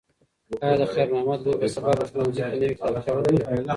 ایا 0.63 0.75
د 0.81 0.83
خیر 0.93 1.07
محمد 1.13 1.39
لور 1.45 1.57
به 1.61 1.67
سبا 1.75 1.91
په 1.99 2.05
ښوونځي 2.09 2.41
کې 2.47 2.57
نوې 2.61 2.75
کتابچه 2.77 3.11
ولري؟ 3.13 3.39